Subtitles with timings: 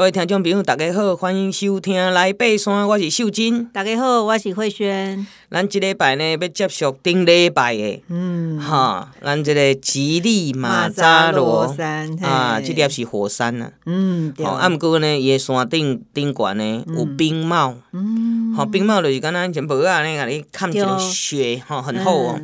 [0.00, 3.66] 各位听众朋友，大家好，欢迎收听《来爬山》，我是秀珍。
[3.66, 5.26] 大家好，我是慧萱。
[5.50, 22.40] 咱即礼拜呢，要接续顶礼拜的，嗯，哈，咱即个吉力马扎罗山啊，即粒是火山啊，嗯，好，啊，毋过呢，伊个山顶顶悬呢有冰帽，嗯，好，冰帽就是敢若像帽仔呢，甲你看这个雪，吼，很厚哦。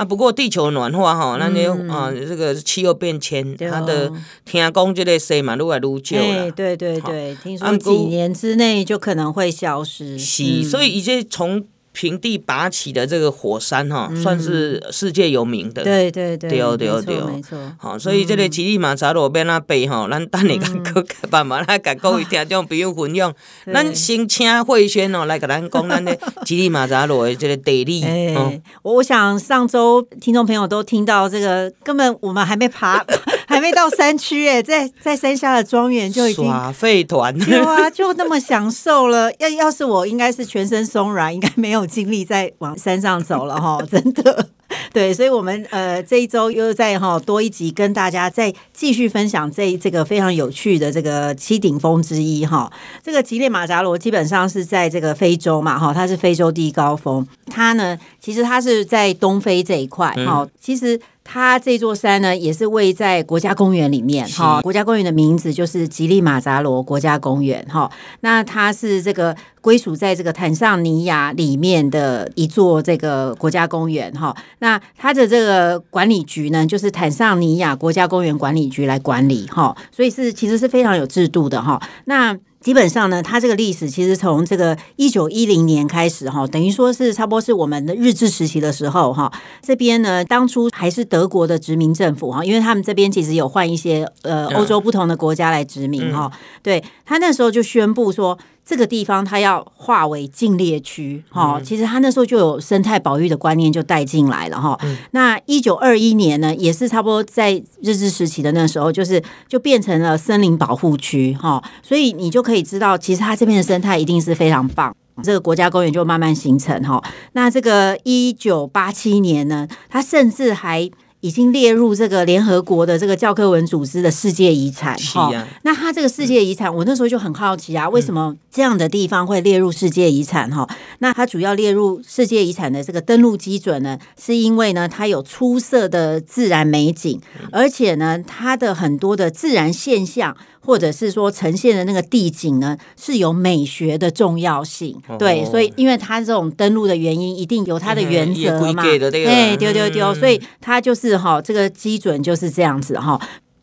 [0.00, 4.10] 啊，不过地球暖化哈，那你啊，这个气候变迁，它的
[4.46, 6.50] 听讲这个西嘛，愈来愈少了。
[6.52, 10.18] 对对对，听说几年之内就可能会消失。
[10.18, 11.66] 是，所以一些从。
[12.00, 15.84] 平地拔起的这个火山哈，嗯、算是世界有名的。
[15.84, 17.58] 对对对，对对对，没错。
[17.78, 23.34] 好，所以这个吉力马扎罗边那背哈，咱等下甲各办法来甲各位听众朋友分享。
[23.70, 28.02] 咱先请慧轩哦来给咱讲咱的吉力马扎罗的这个地理。
[28.08, 33.04] 哎，我想上周听众朋友都听到这个，根本我们还没爬，
[33.50, 37.38] 还没到山区哎，在在山下的庄园就已经耍废团。
[37.38, 39.30] 对啊，就那么享受了。
[39.38, 41.90] 要要是我，应该是全身松软，应该没有。
[41.90, 44.48] 精力再往山上走了哈，真的，
[44.92, 52.70] 对，所以，我们呃这一周又在哈多一集跟大家再继续分享这这个非常有趣的这个七顶峰之一哈。
[53.02, 61.00] 这个吉列马扎罗基本上是在这个非洲嘛哈，它是非洲第一高峰，它呢其实它是在东非这一块哈，其实。
[61.32, 64.56] 它这座山呢，也是位在国家公园里面哈。
[64.56, 67.88] 是国家公园的名字就是吉利马扎罗国家公园哈。
[68.22, 74.36] 那它是这个归属在这个坦桑尼亚里面的一座这个国家公园哈。
[74.58, 79.76] 那它的这个管理局呢，就是坦桑尼亚国家公园管理局来管理哈。
[79.92, 81.80] 所以是其实是非常有制度的哈。
[82.06, 89.32] 那基本上呢，它这个历史其实从这个一九一零年开始哈，等于说是差不多是我们的日治时期的时候哈。
[89.62, 96.30] 这边呢，当初还是德国的殖民政府哈，因为他们这边其实有换一些呃欧洲不同的国家来殖民哈。
[96.62, 98.38] 对，他那时候就宣布说。
[98.64, 104.96] 这个地方它要划为禁猎区，哈、嗯，其实他那时候就有生态保育的观念就带进来了，哈、嗯。
[105.10, 111.62] 那一九二一年呢，也是差不多在日治时期的那时候，就是就变成了森林保护区，哈。
[111.82, 117.02] 所以你就可以知道，其实它这边的生态一定是非常棒，这个国家公园就慢慢形成，哈。
[117.32, 120.90] 那这个一九八七年呢，它甚至还。
[121.20, 125.34] 已经列入这个联合国的这个教科文组织的世界遗产哈。
[125.34, 130.68] 啊、那它这个世界遗产，我那时候就很好奇啊，为什么这样的地方会列入世界遗产哈？
[131.00, 137.20] 那它主要列入世界遗产的这个登录基准呢，是因为呢它有出色的自然美景，
[137.52, 140.36] 而且呢它的很多的自然现象。
[140.60, 148.82] 或者是说呈现的那个地景呢，是有美学的重要性，哦、对，所以因为它这种登录的原因，一定有它的原则嘛，
[149.26, 153.20] 哎，丢丢丢，所以它就是哈，这个基准就是这样子哈。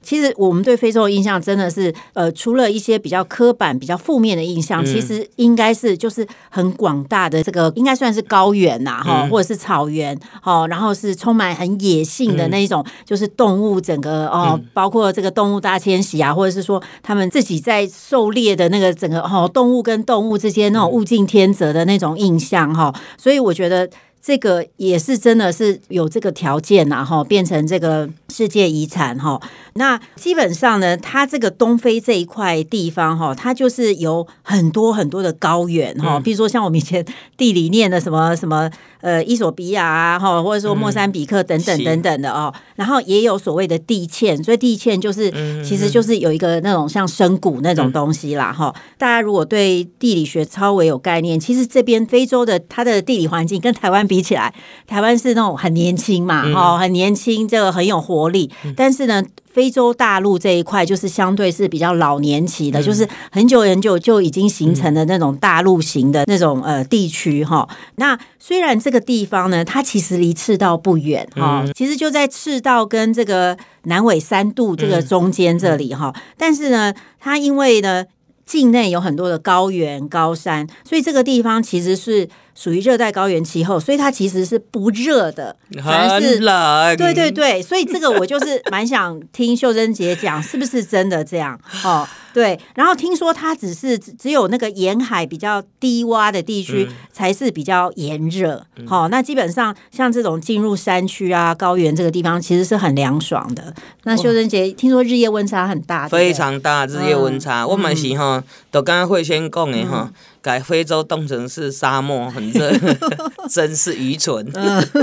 [0.08, 23.90] 其实我们对非洲的印象真的是，呃，除了一些比较刻板、比较负面的印象，其实应该是就是很广大的这个，应该算是高原呐，哈，或者是草原，哈，然后是充满很野性的那一种，就是动物整个哦，包括这个动物大迁徙啊，或者是说他们自己在狩猎的那个整个哦，动物跟动物之间那种物竞天择的那种印象哈，所以我觉得。
[24.20, 29.42] 这个也是真的是有这个条件呐，哈，变成这个世界遗产哈。
[29.74, 37.06] 那基本上呢，它这个东非这一块地方哈，它就是有很多很多的高原哈，比如说像我们以前
[37.38, 38.70] 地理念的什么什么。
[39.00, 48.82] 呃，伊索比亚啊，哈，或者说莫桑比克等等等等的哦，嗯、然后也有所谓的地堑，所以地堑就是，嗯、其实就是有一个那种像深谷那种东西啦，哈、嗯。
[48.98, 54.52] 大家如果对地理学稍微有概念，其实这边非洲的它的地理环境跟台湾比起来，
[54.88, 59.24] 台湾是那种很年轻嘛，哈、嗯，很年轻，这个很有活力，嗯、但是呢。
[59.58, 67.68] 非洲大陆这一块就是相对是比较老年期的，嗯、就是很久很久就已经形成的那种大陆型的那种呃地区哈。
[67.96, 76.14] 那虽然这个地方呢，它其实离赤道不远哈，嗯、其实就在赤道跟这个南纬三度这个中间这里哈。
[76.16, 78.06] 嗯、但是呢，它因为呢
[78.48, 82.28] 境内有很多的高原高山，所以这个地方其实是。
[82.58, 85.56] 属于热带高原气候，所以它其实是不热的，
[85.86, 86.98] 反而是冷。
[86.98, 91.62] 对对对，所以这个我就是蛮想听秀珍姐讲，是不是真的这样？
[91.86, 92.08] 哦，
[92.38, 92.60] 对。
[92.76, 98.64] 然后听说它只是只有那个沿海比较低洼的地区才是比较炎热。
[98.86, 103.74] 好、嗯哦，那基本上像这种进入山区啊、高原这个地方，其实是很凉爽的。
[104.04, 107.64] 那秀真姐听说日夜温差很大，非常大，日夜温差。
[107.64, 110.12] 嗯、我们是哈，都刚刚会先讲的哈。
[110.14, 110.14] 嗯
[110.48, 112.72] 在非洲当成是沙漠，很热，
[113.52, 114.46] 真是愚蠢。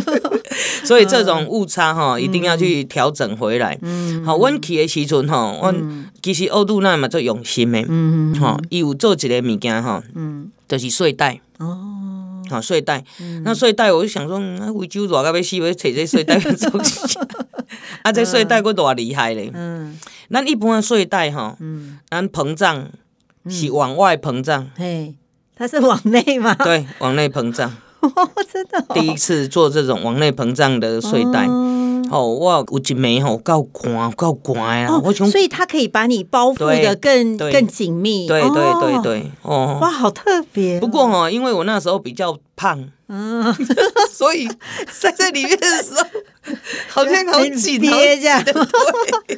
[0.84, 3.78] 所以这种误差哈，一定要去调整回来。
[4.24, 13.04] 好，阮去的时阵哈，温其实欧度那嘛做用心的，嗯哈，伊有做一个物件哈，嗯，就是睡袋，哦，好睡袋，
[13.44, 17.20] 那睡袋我就想说，啊，非洲热到要死，要找这睡袋做啥？
[18.02, 19.98] 啊，这睡袋佫多厉害咧，嗯，
[20.30, 22.88] 咱一般的睡袋哈，嗯，咱膨胀
[23.48, 25.14] 是往外膨胀，嘿，
[25.56, 26.54] 它是往内吗？
[26.64, 27.72] 对，往内膨胀，
[28.52, 31.46] 真的，第一次做这种往内膨胀的睡袋。
[32.10, 35.00] 哦，我有一枚吼，够宽够宽啊！
[35.02, 38.28] 我想，所以它可以把你包覆的更更紧密。
[38.28, 40.78] 对对对对，哦，哇，好特别。
[40.78, 42.78] 不过哈，因为我那时候比较胖，
[43.08, 43.42] 嗯，
[44.12, 44.46] 所以
[45.00, 46.04] 在这里面的时候，
[46.88, 48.44] 好像好紧贴这样，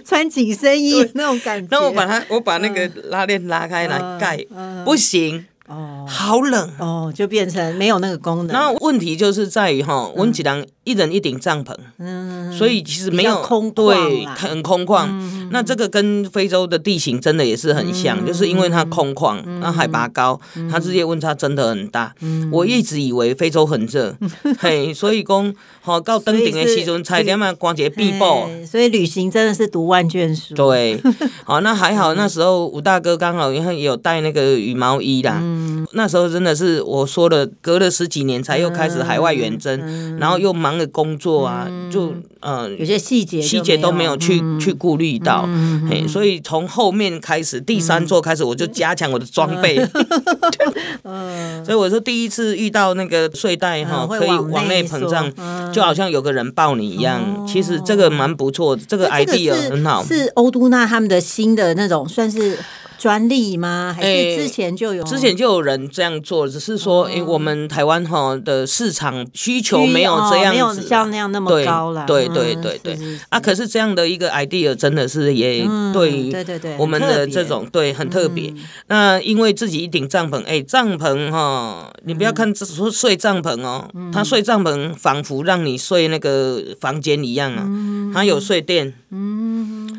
[0.04, 1.68] 穿紧身衣那种感觉。
[1.70, 4.44] 那我把它，我把那个拉链拉开来盖，
[4.84, 5.46] 不行。
[5.68, 6.70] 哦，好冷。
[6.78, 8.48] 哦，就变成没有那个功能。
[8.48, 15.08] 然后问题就是在于哈，温吉郎一人一顶帐篷，嗯，所以其实没有空对，很空旷。
[15.50, 20.40] 那这个跟非洲的地形真的也是很像，就是因为它空旷，那海拔高，
[20.70, 22.14] 它日夜温差真的很大。
[22.52, 24.16] 我一直以为非洲很热，
[24.60, 28.48] 嘿，所以讲好到登顶的时候才点嘛，关节必爆。
[28.64, 30.54] 所以旅行真的是读万卷书。
[30.54, 31.02] 对，
[31.44, 35.42] 好，那还好，那时候吴大哥刚好因为有带那个羽毛衣啦。
[35.86, 45.48] 嗯，那时候真的是我说了，隔了十几年才又开始海外远征，然后又忙着工作啊，就呃有些细节细节都没有去去顾虑到，
[45.88, 49.76] 嘿，所以从后面开始第三座开始我就加强我的装备，
[51.64, 55.32] 所以我说第一次遇到那个睡袋哈，可以往内膨胀，
[55.72, 62.58] 就好像有个人抱你一样，其实这个蛮不错的，这个 idea 很好，是欧都娜他们的新的那种算是。
[62.98, 63.94] 专利吗？
[63.96, 65.02] 还是之前就有？
[65.04, 72.04] 之前就有人这样做，只是说，哎，我们台湾哈的市场需求没有这样子，没有像那样那么高了。
[72.06, 72.98] 对对对对
[73.28, 73.38] 啊！
[73.38, 78.52] 可是这样的一个 idea 真的是也对于对对对我们的这种对很特别。
[78.88, 87.68] 那因为自己一顶帐篷，哎，帐篷哈，你不要看说睡帐篷哦，他睡帐篷仿佛让你睡那个房间一样啊，
[88.12, 88.94] 他有睡垫。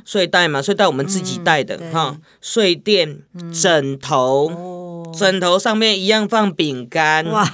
[0.07, 3.19] 睡袋嘛，睡袋我们自己带的哈，睡垫、
[3.53, 7.25] 枕头，枕头上面一样放饼干。
[7.29, 7.43] 哇，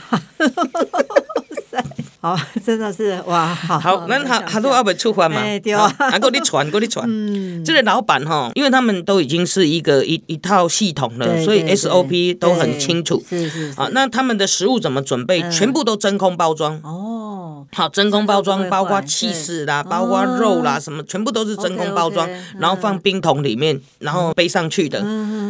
[2.22, 3.80] 好，真的是哇，好。
[3.80, 5.42] 好，那他他都要不出发嘛？
[5.64, 7.08] 对啊，还给你传，给你传。
[7.10, 13.22] 嗯，这个老板哈，因为他们都已经是一个一一套系统了，所以 SOP 都很清楚。
[13.28, 13.74] 是是。
[13.76, 15.42] 啊，那他们的食物怎么准备？
[15.50, 16.80] 全部都真空包装。
[16.84, 17.33] 哦。
[17.74, 22.30] 好，真空包装，包括起司啦，包括肉啦，什么全部都是真空包装，
[22.60, 25.04] 然后放冰桶里面，然后背上去的，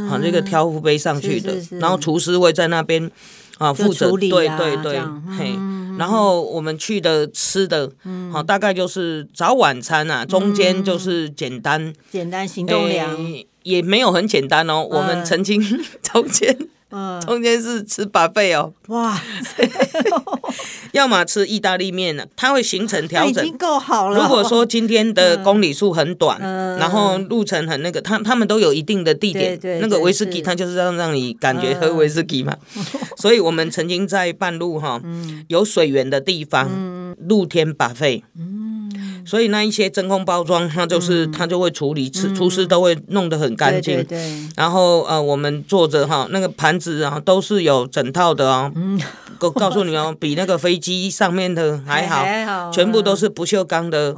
[0.09, 3.11] 好，这个挑夫背上去的，然后厨师会在那边
[3.57, 4.99] 啊负责，对对对，
[5.37, 5.53] 嘿，
[5.97, 7.91] 然后我们去的吃的，
[8.31, 13.17] 好，大概就是早晚餐啊，中间就是简单，简单行动粮，
[13.63, 15.61] 也没有很简单哦，我们曾经
[16.01, 16.57] 中间。
[16.95, 19.19] 嗯，中间是吃 buffet 哦，哇，
[20.93, 24.19] 要么吃意大利面呢，它会形成调整，已经够好了。
[24.21, 26.39] 如果说今天的公里数很短，
[26.77, 32.55] 然后路程很那个，他他们都有一定的地点，那个威士忌，它就是让让你感觉喝威士忌嘛。
[33.17, 35.01] 所以我们曾经在半路哈，
[35.47, 36.69] 有水源的地方，
[37.17, 38.21] 露天 buffet。
[39.25, 44.05] 所以那一些真空包装，它就是它就会处理，厨厨师都会弄得很干净。
[44.55, 48.71] 然后呃，我们坐着哈，那个盘子啊都是有整套的哦。
[48.75, 48.99] 嗯。
[49.39, 54.15] 告告诉你哦， 比那个飞机上面的还好，全部都是不锈钢的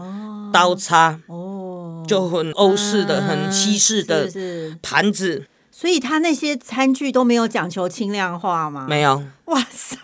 [0.51, 1.19] 刀叉。
[1.27, 2.03] 哦。
[2.07, 4.29] 就很欧式的、很西式的
[4.83, 5.45] 盘子。
[5.77, 8.87] 所以他那些餐具都没有讲求轻量化吗？
[8.89, 9.21] 没有。
[9.43, 9.97] 哇塞，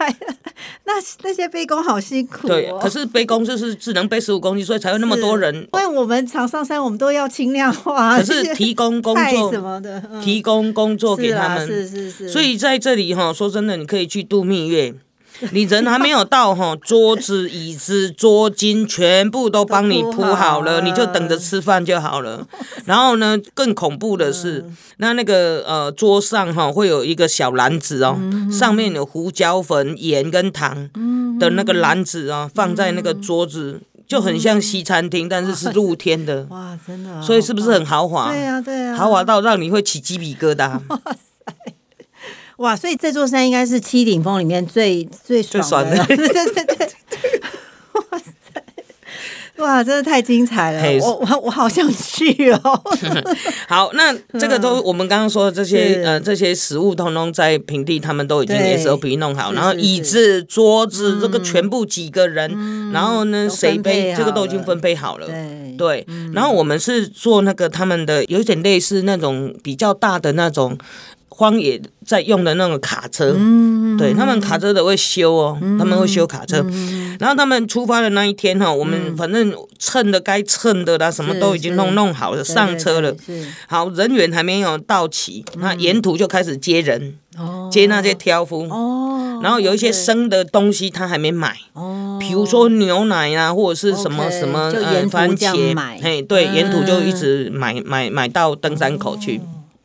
[0.83, 2.49] 那那些背工好辛苦哦。
[2.49, 5.55] 对，可是背工就是只能背十五公斤，所以才有那么多人。
[5.55, 8.17] 因为我们常上山，我们都要轻量化。
[8.17, 11.65] 可是提供工作什么的，提供工作给他们。
[11.65, 12.27] 是是是。
[12.27, 14.93] 所以在这里哈，说真的，你可以去度蜜月。
[15.51, 22.47] 你人还没有到哈，桌子、椅子、桌巾全部都帮你铺好了， 你就等着吃饭就好了。
[22.85, 24.63] 然后呢，更恐怖的是，
[24.97, 28.17] 那那个呃桌上哈会有一个小篮子哦，
[28.51, 30.89] 上面有胡椒粉、盐跟糖
[31.39, 36.45] 的那个篮子啊，放在那个桌子，就很像西餐厅，但是是露天的。
[36.49, 37.21] 哇，真的！
[37.21, 38.29] 所以是不是很豪华？
[38.31, 40.79] 对呀，对呀，豪华到让你会起鸡皮疙瘩。
[40.89, 40.99] 哇，
[42.75, 46.91] 所以这座山应该是七顶峰里面最最爽的， 对对对，
[47.93, 48.63] 哇塞，
[49.57, 52.81] 哇，真的太精彩了，我我我好想去哦。
[53.67, 65.27] 好，那这个都我们刚刚说的这些呃这些食物，通通在平地，他们都已经 SOP 弄好，然后椅子、桌子这个全部几个人，然后呢谁背这个都已经分配好了。
[65.27, 70.77] 对对，然后我们是做那个他们的有点类似那种比较大的那种。
[71.41, 76.63] 荒野在用的那种卡车，嗯、对他们卡车都会修哦，嗯、他们会修卡车。
[76.69, 83.15] 嗯、然后他们出发的那一天哈，我们反正称的该称的啦，什么都已经弄弄好了，上车了。
[83.67, 88.67] 好，人员还没有到齐，那沿途就开始接人，哦、接那些挑夫。
[88.69, 99.41] 哦、然后有一些生的东西他还没买，哦、比如说牛奶啊，或者是什么什么呃番茄，嘿，对，沿途就一直买买买到登山口去。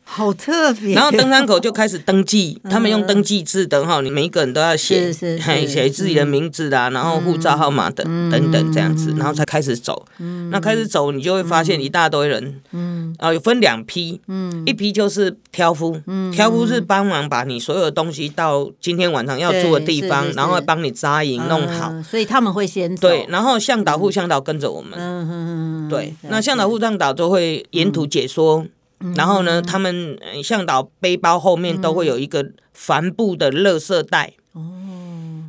[0.09, 10.05] 好特别，然后登山口就开始登记， 他们用登记制的哈，你每一个人都要写，写自己的名字啦，然后护照号码等等等这样子，然后才开始走。
[10.49, 12.61] 那开始走，你就会发现一大堆人，
[13.19, 14.19] 啊，有分两批，
[14.65, 16.01] 一批就是挑夫，
[16.33, 23.09] 挑夫是帮忙把你所有的东西到今天晚上要住的地方，然后会帮你扎营弄好，所以他们会先走。
[23.09, 28.65] 对，然后向导、副向导跟着我们，对，那向导、副向导都会沿途解说。
[29.15, 34.33] 然后呢，他们向导背包后面都会有一个帆布的垃圾袋。
[34.53, 34.61] 哦。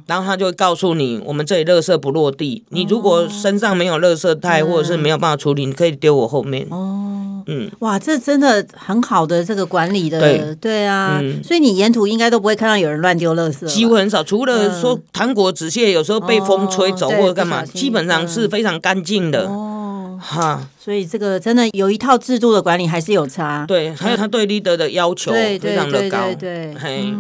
[0.07, 2.65] 然后他就会告诉你，我们这里垃圾不落地。
[2.71, 6.67] 你如果身上没有垃圾袋，或者是没有办法处理，你可以丢我后面。
[6.71, 7.45] 哦。
[7.47, 7.71] 嗯。
[7.81, 10.19] 哇，这真的很好的这个管理的。
[10.19, 10.55] 对。
[10.59, 11.23] 对啊。
[11.45, 13.67] 所以你沿途应该都不会看到有人乱丢垃圾。
[13.67, 19.47] 几乎很少，除了说糖果纸屑有时候被风吹走或者干嘛，基本上是非常干净的。
[20.19, 23.65] 哈，所以这个真的有一套制度的管理还是有差。
[23.67, 26.35] 对，还有他对 leader 的要求非常的高。
[26.39, 27.15] 对，嘿，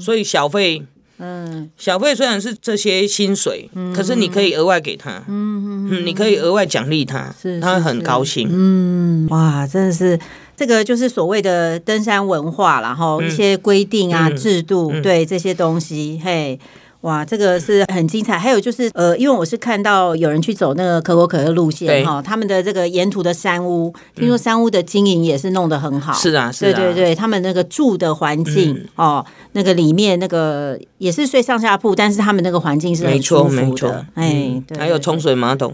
[0.00, 0.82] 所以小费，
[1.18, 8.48] 嗯，小费虽然是这些薪水，可是你可以额外给他，嗯嗯，你可以额外奖励他，他很高兴。
[8.50, 10.18] 嗯，哇，真的是
[10.56, 16.58] 这个就是所谓的登山文化，然后一些规定啊、制度，对这些东西，嘿。
[17.06, 18.36] 哇，这个是很精彩。
[18.36, 26.12] 还有就是，呃，因为我是看到有人去走那个可口可乐路线哈，他们的这个沿途的山屋，听说山屋的经营也是弄得很好。
[26.12, 33.62] 是啊，是啊，对对对，他们那个住的环境哦，那个里面那个也是睡上下铺，但是他们那个环境是很舒服的。
[33.62, 34.06] 没错，没错。
[34.14, 35.72] 哎，还有冲水马桶。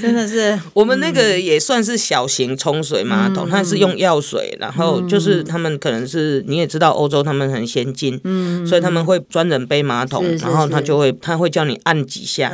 [0.00, 8.20] 真的是，我们那个也算是小型冲水马桶，它是用药水，然后就是他们可能是你也知道欧洲他们很先进，
[8.66, 12.48] 所以他们会专人背马桶，然后他就会他会叫你按几下，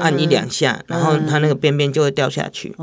[0.00, 2.74] 按一两下，然后他那个便便就会掉下去，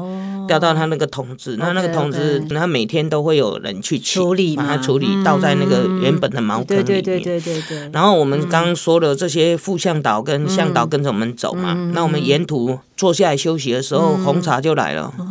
[0.47, 6.85] 掉到他那个桶子，那那个桶子他每天都会有人去处理，把它处理倒在那个原本的茅坑里面。
[6.85, 7.89] 对对对对对。
[7.91, 15.13] 然后我们刚刚说的这些副向导跟向导跟着我们走嘛，那我们沿途坐下来休息的时候，红茶就来了。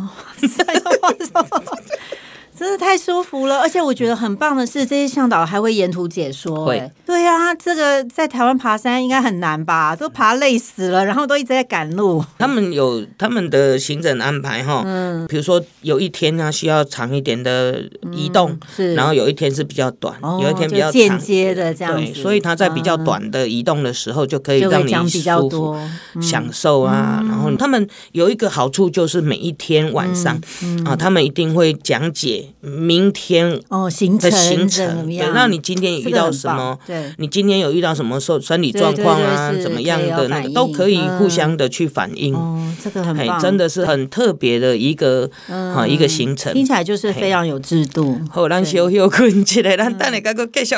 [2.57, 6.65] 真的太舒服了，而且我觉得很棒的是，这些向导还会沿途解说。
[6.65, 9.95] 会，对呀，这个在台湾爬山应该很难吧？
[9.95, 12.23] 都爬累死了，然后都一直在赶路。
[12.37, 22.13] 他们有他们的行程安排哈，嗯，比如说有一天呢需要长一点的移动，是，然后有一天是比较短，有一天比较间接的这样子。
[22.13, 25.75] 对，所以他在比较短的移动的时候就可以让你舒服、
[26.21, 27.23] 享受啊。
[27.27, 30.39] 然后他们有一个好处就是每一天晚上
[30.85, 32.42] 啊，他们一定会讲解。
[32.61, 36.77] 明天哦，行程行程对，那你今天遇到什么？
[36.85, 39.53] 对，你今天有遇到什么受身体状况啊？
[39.61, 42.33] 怎么样的那个都可以互相的去反映。
[42.33, 48.19] 哦，这个很棒，真的是很特别的一个啊一个行程，听起来就是非常有制度。
[48.29, 50.75] 好，咱小休困起来，咱等下再个继续。